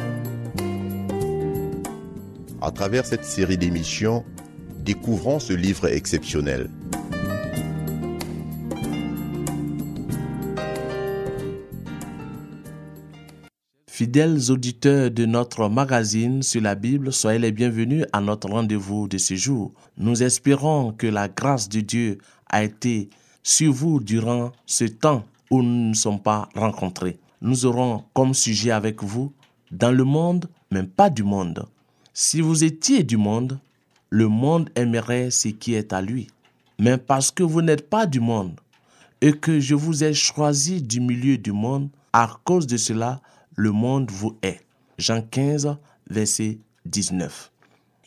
À 2.63 2.69
travers 2.69 3.07
cette 3.07 3.25
série 3.25 3.57
d'émissions, 3.57 4.23
découvrons 4.85 5.39
ce 5.39 5.51
livre 5.51 5.87
exceptionnel. 5.87 6.69
Fidèles 13.87 14.51
auditeurs 14.51 15.09
de 15.09 15.25
notre 15.25 15.69
magazine 15.69 16.43
sur 16.43 16.61
la 16.61 16.75
Bible, 16.75 17.11
soyez 17.11 17.39
les 17.39 17.51
bienvenus 17.51 18.05
à 18.13 18.21
notre 18.21 18.47
rendez-vous 18.49 19.07
de 19.07 19.17
ce 19.17 19.33
jour. 19.33 19.73
Nous 19.97 20.21
espérons 20.21 20.91
que 20.93 21.07
la 21.07 21.29
grâce 21.29 21.67
de 21.67 21.81
Dieu 21.81 22.19
a 22.47 22.63
été 22.63 23.09
sur 23.41 23.73
vous 23.73 23.99
durant 23.99 24.51
ce 24.67 24.85
temps 24.85 25.23
où 25.49 25.63
nous 25.63 25.89
ne 25.89 25.93
sommes 25.95 26.21
pas 26.21 26.47
rencontrés. 26.53 27.17
Nous 27.41 27.65
aurons 27.65 28.03
comme 28.13 28.35
sujet 28.35 28.69
avec 28.69 29.01
vous 29.01 29.33
dans 29.71 29.91
le 29.91 30.03
monde, 30.03 30.45
mais 30.69 30.83
pas 30.83 31.09
du 31.09 31.23
monde. 31.23 31.65
Si 32.13 32.41
vous 32.41 32.63
étiez 32.63 33.03
du 33.03 33.15
monde, 33.15 33.59
le 34.09 34.27
monde 34.27 34.69
aimerait 34.75 35.31
ce 35.31 35.47
qui 35.47 35.73
est 35.75 35.93
à 35.93 36.01
lui. 36.01 36.27
Mais 36.77 36.97
parce 36.97 37.31
que 37.31 37.43
vous 37.43 37.61
n'êtes 37.61 37.89
pas 37.89 38.05
du 38.05 38.19
monde 38.19 38.59
et 39.21 39.33
que 39.33 39.59
je 39.59 39.75
vous 39.75 40.03
ai 40.03 40.13
choisi 40.13 40.81
du 40.81 40.99
milieu 40.99 41.37
du 41.37 41.51
monde, 41.51 41.89
à 42.11 42.29
cause 42.43 42.67
de 42.67 42.75
cela, 42.75 43.21
le 43.55 43.71
monde 43.71 44.11
vous 44.11 44.35
est. 44.41 44.59
Jean 44.97 45.21
15, 45.21 45.77
verset 46.09 46.57
19. 46.85 47.51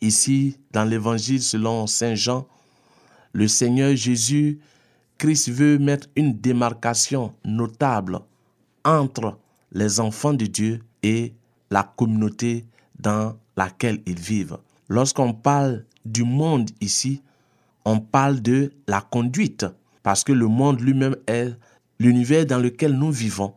Ici, 0.02 0.58
dans 0.72 0.84
l'évangile 0.84 1.42
selon 1.42 1.86
Saint 1.86 2.14
Jean, 2.14 2.46
le 3.32 3.48
Seigneur 3.48 3.96
Jésus, 3.96 4.58
Christ 5.16 5.50
veut 5.50 5.78
mettre 5.78 6.08
une 6.16 6.38
démarcation 6.38 7.32
notable 7.44 8.18
entre 8.84 9.38
les 9.72 10.00
enfants 10.00 10.34
de 10.34 10.46
Dieu 10.46 10.82
et 11.02 11.32
la 11.70 11.84
communauté 11.84 12.66
dans 12.98 13.36
laquelle 13.56 14.00
ils 14.06 14.18
vivent. 14.18 14.58
Lorsqu'on 14.88 15.32
parle 15.32 15.84
du 16.04 16.24
monde 16.24 16.70
ici, 16.80 17.22
on 17.84 18.00
parle 18.00 18.40
de 18.40 18.72
la 18.86 19.00
conduite, 19.00 19.66
parce 20.02 20.24
que 20.24 20.32
le 20.32 20.46
monde 20.46 20.80
lui-même 20.80 21.16
est 21.26 21.54
l'univers 21.98 22.46
dans 22.46 22.58
lequel 22.58 22.92
nous 22.92 23.10
vivons. 23.10 23.54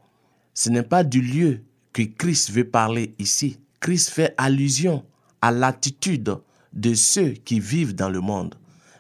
Ce 0.54 0.70
n'est 0.70 0.84
pas 0.84 1.04
du 1.04 1.22
lieu 1.22 1.62
que 1.94 2.04
Christ 2.04 2.52
veut 2.52 2.68
parler 2.68 3.14
ici. 3.20 3.60
Christ 3.80 4.10
fait 4.10 4.34
allusion 4.38 5.04
à 5.42 5.52
l'attitude 5.52 6.38
de 6.74 6.94
ceux 6.94 7.30
qui 7.30 7.60
vivent 7.60 7.96
dans 7.96 8.10
le 8.10 8.22
monde. 8.22 8.56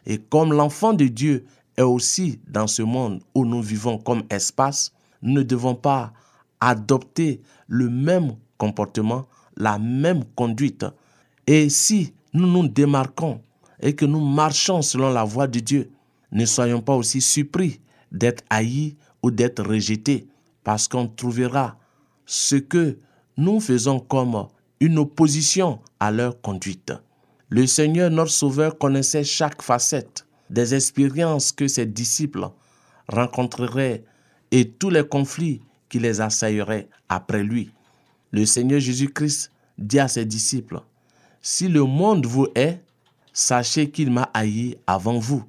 Et 0.05 0.17
comme 0.17 0.53
l'enfant 0.53 0.93
de 0.93 1.05
Dieu 1.05 1.45
est 1.77 1.81
aussi 1.81 2.39
dans 2.47 2.67
ce 2.67 2.81
monde 2.81 3.21
où 3.35 3.45
nous 3.45 3.61
vivons 3.61 3.97
comme 3.97 4.23
espace, 4.29 4.93
nous 5.21 5.33
ne 5.33 5.43
devons 5.43 5.75
pas 5.75 6.13
adopter 6.59 7.41
le 7.67 7.89
même 7.89 8.35
comportement 8.57 9.27
la 9.57 9.77
même 9.79 10.23
conduite. 10.35 10.85
Et 11.45 11.69
si 11.69 12.13
nous 12.33 12.47
nous 12.47 12.67
démarquons 12.67 13.41
et 13.81 13.95
que 13.95 14.05
nous 14.05 14.25
marchons 14.25 14.81
selon 14.81 15.11
la 15.11 15.23
voie 15.23 15.47
de 15.47 15.59
Dieu, 15.59 15.89
ne 16.31 16.45
soyons 16.45 16.81
pas 16.81 16.95
aussi 16.95 17.21
surpris 17.21 17.79
d'être 18.11 18.43
haïs 18.49 18.95
ou 19.21 19.31
d'être 19.31 19.63
rejetés, 19.63 20.27
parce 20.63 20.87
qu'on 20.87 21.07
trouvera 21.07 21.77
ce 22.25 22.55
que 22.55 22.97
nous 23.37 23.59
faisons 23.59 23.99
comme 23.99 24.47
une 24.79 24.99
opposition 24.99 25.79
à 25.99 26.11
leur 26.11 26.39
conduite. 26.41 26.93
Le 27.49 27.65
Seigneur, 27.65 28.09
notre 28.11 28.31
Sauveur, 28.31 28.77
connaissait 28.77 29.23
chaque 29.23 29.61
facette 29.61 30.25
des 30.49 30.75
expériences 30.75 31.51
que 31.51 31.67
ses 31.67 31.85
disciples 31.85 32.47
rencontreraient 33.07 34.03
et 34.51 34.69
tous 34.69 34.89
les 34.89 35.07
conflits 35.07 35.61
qui 35.89 35.99
les 35.99 36.19
assailleraient 36.19 36.89
après 37.09 37.43
lui 37.43 37.71
le 38.31 38.45
Seigneur 38.45 38.79
Jésus-Christ 38.79 39.51
dit 39.77 39.99
à 39.99 40.07
ses 40.07 40.25
disciples, 40.25 40.81
Si 41.41 41.67
le 41.67 41.83
monde 41.83 42.25
vous 42.25 42.47
est, 42.55 42.81
sachez 43.33 43.89
qu'il 43.89 44.11
m'a 44.11 44.29
haï 44.33 44.77
avant 44.87 45.19
vous. 45.19 45.43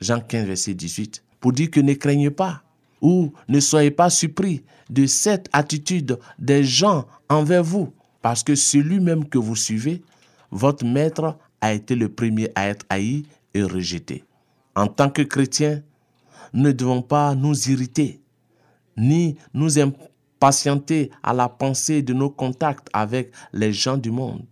Jean 0.00 0.20
15, 0.20 0.46
verset 0.46 0.74
18. 0.74 1.22
Pour 1.40 1.52
dire 1.52 1.70
que 1.70 1.80
ne 1.80 1.94
craignez 1.94 2.30
pas 2.30 2.62
ou 3.00 3.32
ne 3.48 3.60
soyez 3.60 3.90
pas 3.90 4.10
surpris 4.10 4.62
de 4.90 5.06
cette 5.06 5.48
attitude 5.52 6.18
des 6.38 6.64
gens 6.64 7.06
envers 7.28 7.64
vous, 7.64 7.92
parce 8.20 8.42
que 8.42 8.54
celui 8.54 9.00
même 9.00 9.28
que 9.28 9.38
vous 9.38 9.56
suivez, 9.56 10.02
votre 10.50 10.84
maître 10.84 11.36
a 11.60 11.72
été 11.72 11.94
le 11.94 12.08
premier 12.08 12.50
à 12.54 12.68
être 12.68 12.86
haï 12.88 13.24
et 13.54 13.62
rejeté. 13.62 14.24
En 14.74 14.86
tant 14.86 15.10
que 15.10 15.22
chrétiens, 15.22 15.82
nous 16.52 16.64
ne 16.64 16.72
devons 16.72 17.02
pas 17.02 17.34
nous 17.34 17.70
irriter, 17.70 18.20
ni 18.96 19.36
nous 19.54 19.78
impatienter 20.42 21.12
à 21.22 21.32
la 21.32 21.48
pensée 21.48 22.02
de 22.02 22.12
nos 22.12 22.28
contacts 22.28 22.88
avec 22.92 23.30
les 23.52 23.72
gens 23.72 23.96
du 23.96 24.10
monde. 24.10 24.44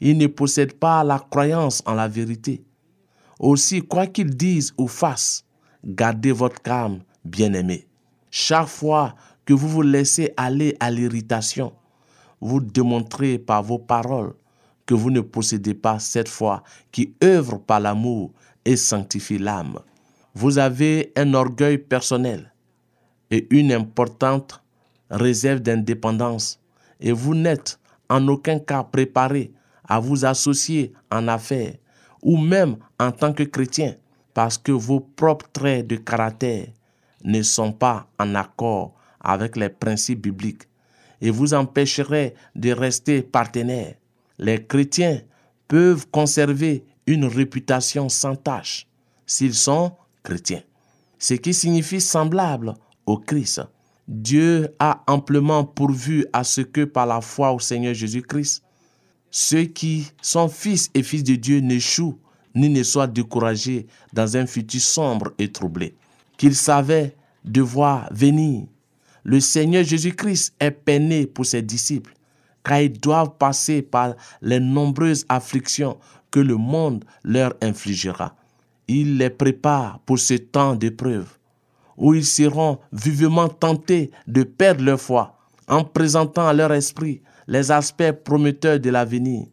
Ils 0.00 0.18
ne 0.18 0.26
possèdent 0.26 0.78
pas 0.78 1.04
la 1.04 1.20
croyance 1.20 1.84
en 1.86 1.94
la 1.94 2.08
vérité. 2.08 2.64
Aussi, 3.38 3.80
quoi 3.80 4.08
qu'ils 4.08 4.36
disent 4.36 4.74
ou 4.76 4.88
fassent, 4.88 5.44
gardez 5.84 6.32
votre 6.32 6.60
calme, 6.60 6.98
bien-aimés. 7.24 7.86
Chaque 8.28 8.66
fois 8.66 9.14
que 9.44 9.54
vous 9.54 9.68
vous 9.68 9.82
laissez 9.82 10.32
aller 10.36 10.76
à 10.80 10.90
l'irritation, 10.90 11.72
vous 12.40 12.60
démontrez 12.60 13.38
par 13.38 13.62
vos 13.62 13.78
paroles 13.78 14.34
que 14.84 14.94
vous 14.94 15.12
ne 15.12 15.20
possédez 15.20 15.74
pas 15.74 16.00
cette 16.00 16.28
foi 16.28 16.64
qui 16.90 17.14
œuvre 17.22 17.58
par 17.58 17.78
l'amour 17.78 18.32
et 18.64 18.76
sanctifie 18.76 19.38
l'âme. 19.38 19.78
Vous 20.34 20.58
avez 20.58 21.12
un 21.14 21.34
orgueil 21.34 21.78
personnel 21.78 22.52
et 23.30 23.46
une 23.50 23.72
importante 23.72 24.60
réserve 25.10 25.60
d'indépendance 25.60 26.60
et 27.00 27.12
vous 27.12 27.34
n'êtes 27.34 27.78
en 28.08 28.26
aucun 28.28 28.58
cas 28.58 28.84
préparé 28.84 29.52
à 29.88 30.00
vous 30.00 30.24
associer 30.24 30.92
en 31.10 31.28
affaires 31.28 31.74
ou 32.22 32.36
même 32.36 32.76
en 32.98 33.12
tant 33.12 33.32
que 33.32 33.42
chrétien 33.42 33.94
parce 34.34 34.58
que 34.58 34.72
vos 34.72 35.00
propres 35.00 35.48
traits 35.52 35.86
de 35.86 35.96
caractère 35.96 36.66
ne 37.24 37.42
sont 37.42 37.72
pas 37.72 38.08
en 38.18 38.34
accord 38.34 38.94
avec 39.20 39.56
les 39.56 39.68
principes 39.68 40.22
bibliques 40.22 40.68
et 41.20 41.30
vous 41.30 41.54
empêcherez 41.54 42.34
de 42.54 42.72
rester 42.72 43.22
partenaires. 43.22 43.94
Les 44.38 44.64
chrétiens 44.64 45.22
peuvent 45.68 46.06
conserver 46.10 46.84
une 47.06 47.24
réputation 47.24 48.08
sans 48.08 48.36
tâche 48.36 48.86
s'ils 49.24 49.54
sont 49.54 49.92
chrétiens, 50.22 50.62
ce 51.18 51.34
qui 51.34 51.54
signifie 51.54 52.00
semblable 52.00 52.74
au 53.06 53.18
Christ. 53.18 53.62
Dieu 54.08 54.68
a 54.78 55.02
amplement 55.06 55.64
pourvu 55.64 56.26
à 56.32 56.44
ce 56.44 56.60
que 56.60 56.84
par 56.84 57.06
la 57.06 57.20
foi 57.20 57.52
au 57.52 57.58
Seigneur 57.58 57.94
Jésus-Christ, 57.94 58.62
ceux 59.30 59.64
qui 59.64 60.10
sont 60.22 60.48
fils 60.48 60.90
et 60.94 61.02
fils 61.02 61.24
de 61.24 61.34
Dieu 61.34 61.58
n'échouent 61.58 62.18
ni 62.56 62.70
ne 62.70 62.82
soient 62.82 63.06
découragés 63.06 63.86
dans 64.12 64.36
un 64.36 64.46
futur 64.46 64.80
sombre 64.80 65.32
et 65.38 65.52
troublé, 65.52 65.94
qu'ils 66.38 66.56
savaient 66.56 67.14
devoir 67.44 68.08
venir. 68.12 68.64
Le 69.24 69.40
Seigneur 69.40 69.84
Jésus-Christ 69.84 70.54
est 70.58 70.70
peiné 70.70 71.26
pour 71.26 71.44
ses 71.44 71.62
disciples, 71.62 72.14
car 72.64 72.80
ils 72.80 72.98
doivent 72.98 73.36
passer 73.38 73.82
par 73.82 74.14
les 74.40 74.58
nombreuses 74.58 75.26
afflictions 75.28 75.98
que 76.30 76.40
le 76.40 76.56
monde 76.56 77.04
leur 77.24 77.54
infligera. 77.60 78.34
Il 78.88 79.18
les 79.18 79.30
prépare 79.30 80.00
pour 80.06 80.18
ce 80.18 80.34
temps 80.34 80.74
d'épreuve, 80.74 81.35
où 81.96 82.14
ils 82.14 82.26
seront 82.26 82.78
vivement 82.92 83.48
tentés 83.48 84.10
de 84.26 84.42
perdre 84.42 84.84
leur 84.84 85.00
foi, 85.00 85.38
en 85.68 85.84
présentant 85.84 86.46
à 86.46 86.52
leur 86.52 86.72
esprit 86.72 87.22
les 87.46 87.70
aspects 87.70 88.12
prometteurs 88.12 88.80
de 88.80 88.90
l'avenir. 88.90 89.46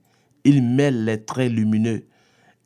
Il 0.44 0.62
mêle 0.64 1.06
les 1.06 1.24
traits 1.24 1.52
lumineux 1.52 2.06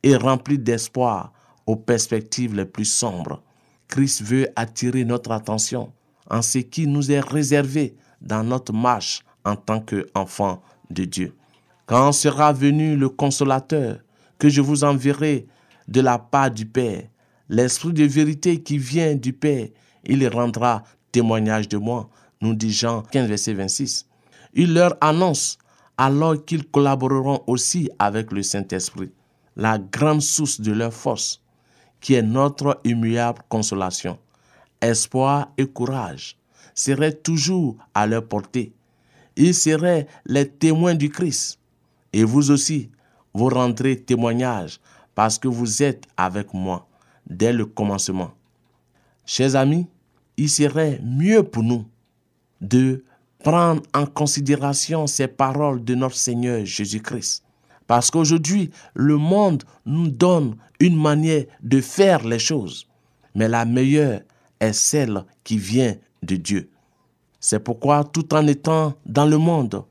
et 0.02 0.16
remplis 0.16 0.58
d'espoir 0.58 1.32
aux 1.66 1.76
perspectives 1.76 2.54
les 2.54 2.64
plus 2.64 2.84
sombres. 2.84 3.42
Christ 3.88 4.22
veut 4.22 4.48
attirer 4.56 5.04
notre 5.04 5.32
attention 5.32 5.92
en 6.30 6.42
ce 6.42 6.58
qui 6.58 6.86
nous 6.86 7.10
est 7.10 7.20
réservé 7.20 7.96
dans 8.20 8.42
notre 8.42 8.72
marche 8.72 9.24
en 9.44 9.56
tant 9.56 9.80
qu'enfants 9.80 10.62
de 10.90 11.04
Dieu. 11.04 11.34
Quand 11.86 12.12
sera 12.12 12.52
venu 12.52 12.96
le 12.96 13.08
consolateur 13.08 13.98
que 14.38 14.48
je 14.48 14.60
vous 14.60 14.84
enverrai 14.84 15.46
de 15.88 16.00
la 16.00 16.18
part 16.18 16.50
du 16.50 16.66
Père, 16.66 17.04
l'Esprit 17.48 17.92
de 17.92 18.04
vérité 18.04 18.62
qui 18.62 18.78
vient 18.78 19.14
du 19.14 19.32
Père, 19.32 19.68
il 20.04 20.26
rendra 20.28 20.84
témoignage 21.12 21.68
de 21.68 21.76
moi, 21.76 22.08
nous 22.40 22.54
dit 22.54 22.72
Jean 22.72 23.02
15, 23.02 23.28
verset 23.28 23.54
26. 23.54 24.06
Il 24.54 24.74
leur 24.74 24.96
annonce 25.00 25.58
alors 25.96 26.44
qu'ils 26.44 26.66
collaboreront 26.66 27.42
aussi 27.46 27.90
avec 27.98 28.32
le 28.32 28.42
Saint-Esprit, 28.42 29.10
la 29.56 29.78
grande 29.78 30.22
source 30.22 30.60
de 30.60 30.72
leur 30.72 30.92
force, 30.92 31.42
qui 32.00 32.14
est 32.14 32.22
notre 32.22 32.80
immuable 32.84 33.42
consolation 33.48 34.18
espoir 34.80 35.52
et 35.58 35.66
courage 35.66 36.36
seraient 36.74 37.12
toujours 37.12 37.76
à 37.94 38.06
leur 38.06 38.26
portée. 38.26 38.72
Ils 39.36 39.54
seraient 39.54 40.06
les 40.26 40.48
témoins 40.48 40.94
du 40.94 41.10
Christ. 41.10 41.58
Et 42.12 42.24
vous 42.24 42.50
aussi, 42.50 42.90
vous 43.34 43.48
rendrez 43.48 44.00
témoignage 44.00 44.80
parce 45.14 45.38
que 45.38 45.48
vous 45.48 45.82
êtes 45.82 46.04
avec 46.16 46.54
moi 46.54 46.87
dès 47.28 47.52
le 47.52 47.66
commencement. 47.66 48.32
Chers 49.26 49.56
amis, 49.56 49.86
il 50.36 50.48
serait 50.48 51.00
mieux 51.02 51.42
pour 51.42 51.62
nous 51.62 51.84
de 52.60 53.04
prendre 53.42 53.82
en 53.94 54.06
considération 54.06 55.06
ces 55.06 55.28
paroles 55.28 55.84
de 55.84 55.94
notre 55.94 56.16
Seigneur 56.16 56.64
Jésus-Christ. 56.64 57.44
Parce 57.86 58.10
qu'aujourd'hui, 58.10 58.70
le 58.94 59.16
monde 59.16 59.64
nous 59.86 60.08
donne 60.08 60.56
une 60.80 61.00
manière 61.00 61.44
de 61.62 61.80
faire 61.80 62.26
les 62.26 62.38
choses. 62.38 62.86
Mais 63.34 63.48
la 63.48 63.64
meilleure 63.64 64.20
est 64.60 64.72
celle 64.72 65.24
qui 65.44 65.58
vient 65.58 65.94
de 66.22 66.36
Dieu. 66.36 66.70
C'est 67.40 67.60
pourquoi 67.60 68.04
tout 68.04 68.34
en 68.34 68.46
étant 68.46 68.94
dans 69.06 69.26
le 69.26 69.38
monde, 69.38 69.84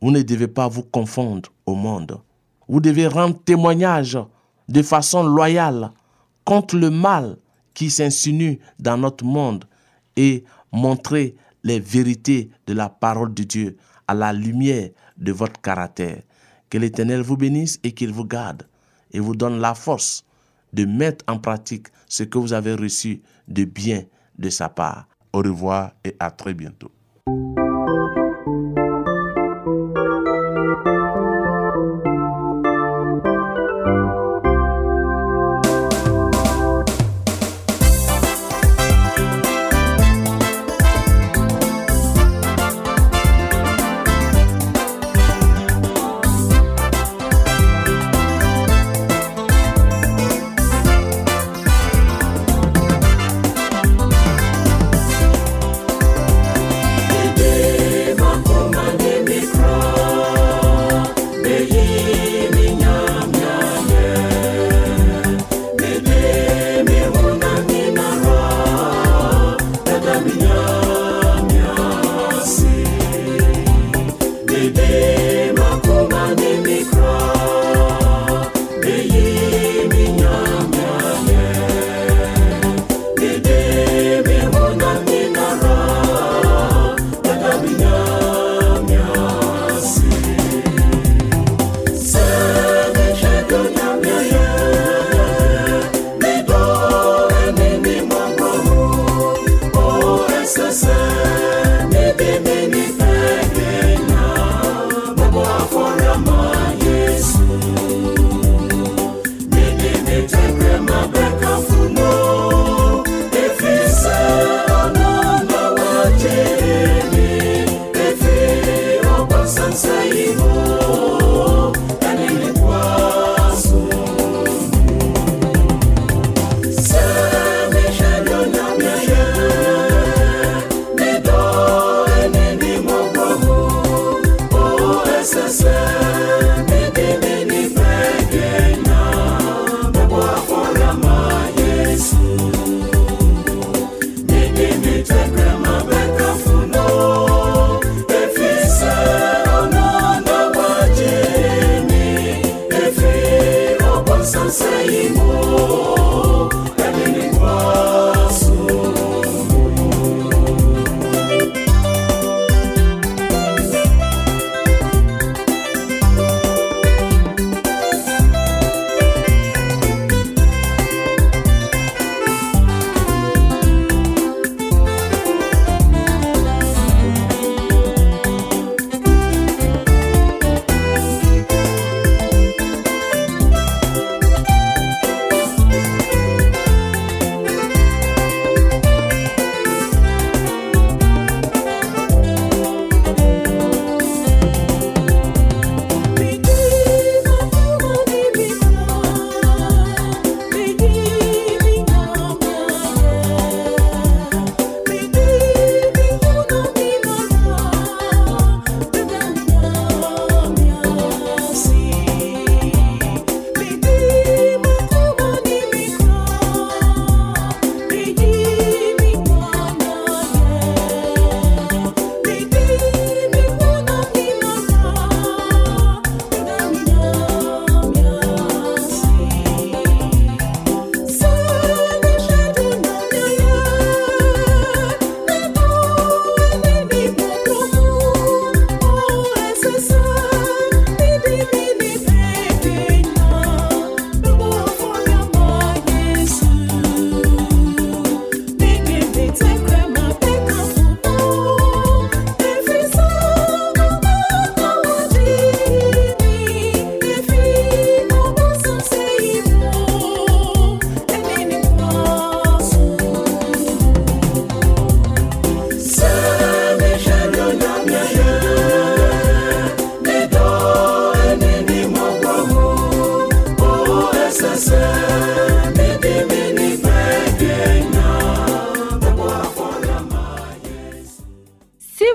vous 0.00 0.10
ne 0.10 0.22
devez 0.22 0.48
pas 0.48 0.68
vous 0.68 0.82
confondre 0.82 1.50
au 1.64 1.74
monde. 1.74 2.18
Vous 2.68 2.80
devez 2.80 3.06
rendre 3.06 3.38
témoignage 3.44 4.18
de 4.68 4.82
façon 4.82 5.22
loyale 5.22 5.92
contre 6.44 6.76
le 6.76 6.90
mal 6.90 7.36
qui 7.74 7.90
s'insinue 7.90 8.58
dans 8.78 8.96
notre 8.96 9.24
monde 9.24 9.64
et 10.16 10.44
montrer 10.72 11.36
les 11.64 11.80
vérités 11.80 12.50
de 12.66 12.74
la 12.74 12.88
parole 12.88 13.32
de 13.34 13.44
Dieu 13.44 13.76
à 14.08 14.14
la 14.14 14.32
lumière 14.32 14.90
de 15.16 15.32
votre 15.32 15.60
caractère. 15.60 16.22
Que 16.70 16.78
l'Éternel 16.78 17.20
vous 17.20 17.36
bénisse 17.36 17.78
et 17.82 17.92
qu'il 17.92 18.12
vous 18.12 18.24
garde 18.24 18.66
et 19.12 19.20
vous 19.20 19.36
donne 19.36 19.60
la 19.60 19.74
force 19.74 20.24
de 20.72 20.84
mettre 20.84 21.24
en 21.28 21.38
pratique 21.38 21.88
ce 22.08 22.22
que 22.24 22.38
vous 22.38 22.52
avez 22.52 22.74
reçu 22.74 23.22
de 23.48 23.64
bien 23.64 24.04
de 24.38 24.48
sa 24.48 24.68
part. 24.68 25.06
Au 25.32 25.38
revoir 25.38 25.92
et 26.04 26.14
à 26.18 26.30
très 26.30 26.54
bientôt. 26.54 26.90